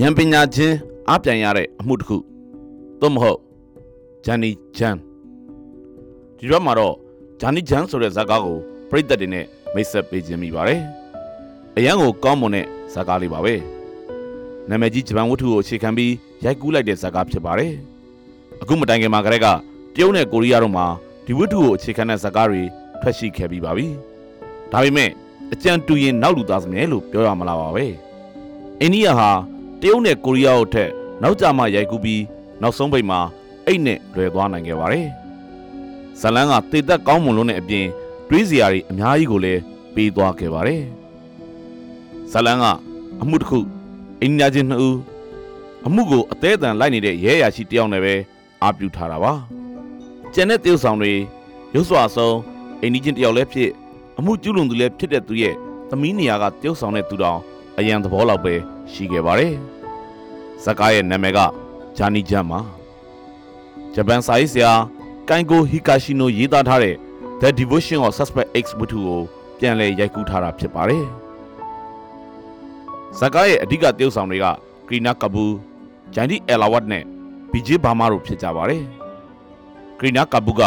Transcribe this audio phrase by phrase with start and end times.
[0.00, 0.76] ဉာဏ်ပညာချင်း
[1.08, 2.16] အားပြန်ရတဲ့အမှုတစ်ခု
[3.00, 3.38] သို့မဟုတ်
[4.24, 4.96] ဂျန်နီဂျန်
[6.38, 6.94] ဒီဘက်မှာတော့
[7.40, 8.56] ဂျန်နီဂျန်ဆိုတဲ့ဇာတ်ကားကို
[8.90, 9.44] ပရိသတ်တွေနဲ့
[9.74, 10.80] မိတ်ဆက်ပေးခြင်းမိပါတယ်
[11.76, 13.54] အရန်ကိုကောင်းမွန်တဲ့ဇာတ်ကားလေးပါပဲ
[14.68, 16.12] နာမည်ကြီးဂျပန်ဝတ္ထုကိုအခြေခံပြီး
[16.44, 17.72] ရိုက်ကူးလိုက်တဲ့ဇာတ်ကားဖြစ်ပါတယ်
[18.62, 19.46] အခုမတိုင်ခင်မှာကတည်းက
[19.94, 20.86] တရုတ်နဲ့ကိုရီးယားတို့မှာ
[21.26, 22.62] ဒီဝတ္ထုကိုအခြေခံတဲ့ဇာတ်ကားတွေ
[23.00, 23.86] ထွက်ရှိခဲ့ပြီးပါပြီ
[24.72, 25.10] ဒါပေမဲ့
[25.52, 27.86] အကြံတူရင်နောက်လူသားစမြဲလို့ပြောရမလားပါပဲ
[28.80, 29.30] အိန္ဒိယဟာ
[29.80, 30.90] တရုတ်နဲ့ကိုရီးယားတို့ထက်
[31.22, 32.22] နောက်ကျမှရိုက်ကူးပြီး
[32.62, 33.20] နောက်ဆုံးပိတ်မှာ
[33.66, 35.08] အိတ်နဲ့လွယ်သွားနိုင်ခဲ့ပါတယ်
[36.20, 37.86] ဇလန်းကတေသက်ကောင်းမွန်လို့နဲ့အပြင်
[38.28, 39.60] တွေးစရာတွေအများကြီးကိုလည်း
[39.94, 40.82] ပေးသွားခဲ့ပါတယ်
[42.32, 42.64] ဇလန်းက
[43.22, 43.58] အမှုတစ်ခု
[44.22, 44.98] အိန္ဒိယချင်းနှစ်ဦး
[45.86, 48.14] အမှုကိုအသေးအတန်လိုက်နေတဲ့ရဲရရှိတယောက်နဲ့ပဲ
[48.62, 49.32] အာပြုထားတာပါ
[50.34, 51.12] ကျန်တဲ့တရုတ်ဆောင်တွေ
[51.74, 52.36] ရုပ်စွာဆုံး
[52.82, 53.70] အိန္ဒိချင်းတယောက်လည်းဖြစ်
[54.18, 55.54] အမှုကျူးလွန်သူလည်းဖြစ်တဲ့သူရဲ့
[55.90, 57.40] သမီးနေရာကတရုတ်ဆောင်တဲ့သူတောင်
[57.78, 58.54] အရန်သဘောလောက်ပဲ
[58.92, 59.54] ရှိခဲ့ပါတယ်
[60.64, 61.38] ဇကားရဲ့နာမည်က
[61.96, 62.60] ဂျာနီဂျန်ပါ
[63.94, 64.72] ဂျပန်စာရေးဆရာ
[65.28, 66.96] ကိုင်ကိုဟီကာရှိနိုရေးသားထားတဲ့
[67.40, 69.20] The Devotion of Suspect X ဝတ္ထုကို
[69.58, 71.04] ပြန်လည်ရိုက်ကူးထားတာဖြစ်ပါတယ်
[73.18, 74.46] ဇကားရဲ့အဓိကတရုတ်ဆောင်တွေက
[74.88, 75.44] ကရီနာကဘူ
[76.14, 77.04] ဂျန်ဒီအယ်လာဝတ်နဲ့
[77.52, 78.82] ဘီဂျေဘာမာတို့ဖြစ်ကြပါတယ်
[79.98, 80.62] ကရီနာကဘူက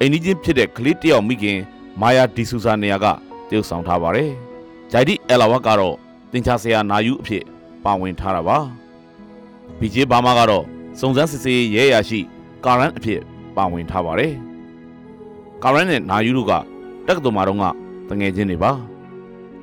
[0.00, 1.58] အိန္ဒိချင်းဖြစ်တဲ့ကလေးတယောက်မိခင်
[2.00, 3.06] မာယာဒီဆူဇာနေရာက
[3.48, 4.30] တရုတ်ဆောင်ထားပါတယ်
[4.92, 5.96] ဂျိုင်ဒီအယ်လာဝတ်ကတော့
[6.32, 7.44] တင်ချာဆရာနာယူအဖြစ်
[7.84, 8.58] ပါဝင်ထားတာပါ
[9.78, 10.64] ဘီဂျေဘာမာကတော့
[10.98, 12.20] စုံစမ်းစစ်ဆေးရဲရရှိ
[12.64, 13.20] ကာရန်အဖြစ်
[13.56, 14.34] ပါဝင်ထားပါတယ်
[15.62, 16.52] ကာရန်နဲ့နာယူတို့က
[17.06, 17.64] တက္ကသိုလ်မှာတော့က
[18.08, 18.72] တငယ်ချင်းတွေပါ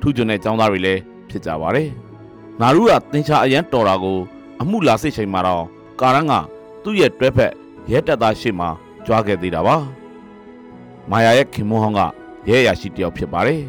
[0.00, 1.00] ထူးချွန်တဲ့ចောင်းသားတွေလည်း
[1.30, 1.88] ဖြစ်ကြပါတယ်
[2.60, 4.18] နာရူကတင်ချာအရန်တော်တာကို
[4.60, 5.64] အမှုလာစိတ်ချိန်မှာတော့
[6.00, 6.32] ကာရန်က
[6.82, 7.52] သူ့ရဲ့တွဲဖက်
[7.90, 8.68] ရဲတပ်သားရှေ့မှာ
[9.06, 9.76] ကြွားခဲ့သေးတာပါ
[11.10, 12.00] မာယာရဲ့ခင်မွန်းဟောင်းက
[12.48, 13.62] ရဲရရှိတယောက်ဖြစ်ပါတယ်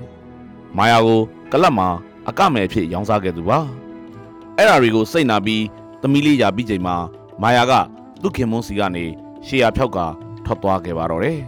[0.77, 1.19] မာယာကို
[1.51, 1.87] ကလပ်မှာ
[2.27, 3.59] အကမဲ့အဖြစ်ရောင်းစားခဲ့သူပါ
[4.57, 5.63] အဲ့ဓာတွေကိုစိတ်နာပြီး
[6.01, 6.95] သမီးလေးရာပြီးချိန်မှာ
[7.41, 7.73] မာယာက
[8.21, 9.05] သူ့ခင်မွန်းစီကနေ
[9.45, 9.97] ရှေ့ရဖြောက်က
[10.45, 11.39] ထွက်သွားခဲ့ပါတော့တယ်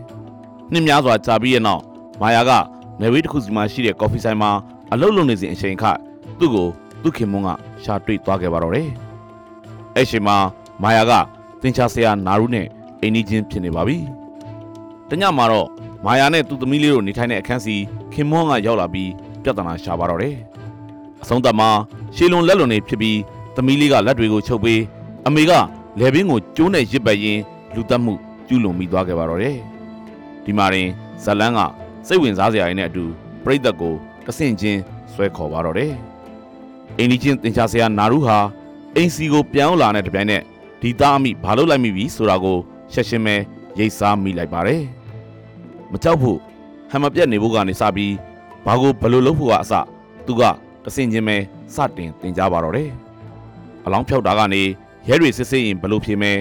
[0.72, 1.82] နှစ်များစွာကြာပြီးရဲ့နောက်
[2.22, 2.52] မာယာက
[3.00, 4.52] နယ်ဝေးတစ်ခုစီမှာရှိတဲ့ကော်ဖီဆိုင်မှာ
[4.92, 5.92] အလုပ်လုပ်နေစဉ်အချိန်ခါ
[6.40, 6.68] သူ့ကို
[7.04, 7.50] သူ့ခင်မွန်းက
[7.84, 8.90] ရှာတွေ့သွားခဲ့ပါတော့တယ်
[9.96, 10.38] အဲ့ချိန်မှာ
[10.84, 11.12] မာယာက
[11.62, 12.68] တင်ချာဆရာနာရုနဲ့
[13.02, 13.98] အိမ်နီးချင်းဖြစ်နေပါပြီ
[15.10, 15.68] တညမှာတော့
[16.06, 17.76] မာယာနဲ့သူ့သမီးလေးတို့နေထိုင်တဲ့အခန်းစီ
[18.14, 19.12] ခင်မွန်းကရောက်လာပြီး
[19.44, 20.36] ပြဿနာရှာပါတော့တယ်
[21.22, 21.70] အဆုံးသတ်မှာ
[22.16, 23.20] ရှေလွန်လက်လွန်နေဖြစ်ပြီး
[23.56, 24.82] သမီးလေးကလက်တွေကိုချုပ်ပေး
[25.28, 25.52] အမေက
[26.00, 27.42] လေဘင်းကိုကျိုးနဲ့ရစ်ပတ်ရင်း
[27.74, 28.14] လူတက်မှု
[28.48, 29.58] ကျူးလွန်မိသွားခဲ့ပါတော့တယ်
[30.44, 30.90] ဒီမှာရင်
[31.24, 31.60] ဇလန်းက
[32.08, 33.04] စိတ်ဝင်စားစရာတွေနဲ့အတူ
[33.44, 33.94] ပြိသက်ကို
[34.26, 34.80] တဆင့်ချင်း
[35.14, 35.94] ဆွဲခေါ်ပါတော့တယ်
[36.98, 38.38] အိမ်ဒီချင်းတင်ချာဆရာနာရုဟာ
[38.96, 40.44] အိမ်စီကိုပြန်လာတဲ့တပြိုင်နက်
[40.82, 42.58] ဒီသားအမိဘာလို့လိုက်မိပြီဆိုတာကို
[42.94, 43.36] ရှက်ရှင်းပဲ
[43.80, 44.82] ရိတ်စားမိလိုက်ပါတယ်
[45.92, 46.38] မကြောက်ဖို့
[46.92, 48.14] ဟမ်မပြတ်နေဖို့ကနေစပြီး
[48.66, 49.74] ဘာကိုဘယ်လိုလုပ်ဖို့ကအစ
[50.26, 50.42] သူက
[50.84, 51.38] တဆင့်ချင်းပဲ
[51.74, 52.90] စတင်တင်ကြပါတော့တယ်
[53.86, 54.64] အလောင်းဖြောက်တာကနေ
[55.10, 56.38] ရဲတွေစစ်စစ်ရင်ဘယ်လိုဖြေမယ်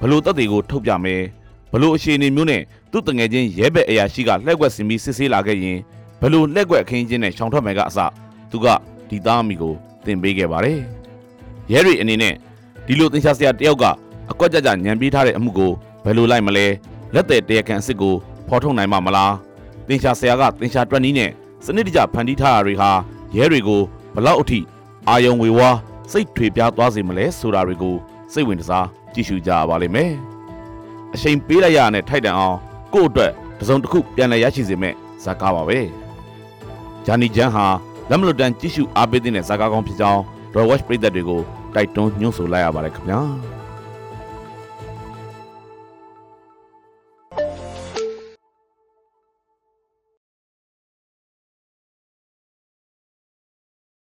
[0.00, 1.22] ဘယ်လိုတက်တွေကိုထုတ်ပြမယ်
[1.72, 5.78] ဘယ်လိုအခြေအနေမျိုးနဲ့သူ့တငယ်ချင်းရဲဘက်အရာရှိကလှည့်ကွက်စင်ပြီးစစ်ဆေးလာခဲ့ရင်
[6.20, 7.98] ဘယ်လိုလှည့်ကွက်အခင်းချင်းနဲ့ရှောင်ထွက်မယ်ကအစ
[8.50, 8.66] သူက
[9.08, 10.80] ဒီသားအမိကိုတင်ပေးခဲ့ပါတယ်
[11.72, 12.34] ရဲတွေအနေနဲ့
[12.86, 13.84] ဒီလိုတင်ရှားစရာတယောက်က
[14.30, 15.72] အကွက်ကြကြညံပေးထားတဲ့အမှုကို
[16.04, 16.66] ဘယ်လိုလိုက်မလဲ
[17.14, 18.14] လက်တဲ့တရားခံအစ်စ်ကို
[18.48, 19.34] ဖော်ထုတ်နိုင်မှာမလား
[19.88, 21.30] တင်ရှားဆရာကတင်ရှားတွက်နီးနဲ့
[21.64, 22.90] စနစ်တကျဖန်တီးထားတာတွေဟာ
[23.36, 23.82] ရဲတွေကို
[24.16, 24.60] ဘလောက်အထိ
[25.08, 25.76] အာယုံဝေဝါး
[26.12, 27.96] စိတ်ထွေပြားသွားစေမလဲဆိုတာတွေကို
[28.32, 30.12] စိတ်ဝင်စားကြည့်ရှုကြပါလိမ့်မယ်
[31.14, 32.56] အချိန်ပေးလိုက်ရတဲ့ထိုက်တန်အောင်
[32.94, 34.94] ကို့အတွက်တစ်စုံတစ်ခုပြန်လည်ရရှိစေမဲ့
[35.24, 35.78] ဇာကားပါပဲ
[37.04, 37.66] ဂျာနီဂျန်ဟာ
[38.10, 40.20] လက်မလွတ်တန်ကြည့်ရှုအားပေးတဲ့ဇာကားကောင်းဖြစ်ကြောင်း
[40.52, 41.40] Draw Watch ပရိသတ်တွေကို
[41.74, 43.20] တိုက်တွန်းညွှန်ဆိုလိုက်ရပါတယ်ခင်ဗျာ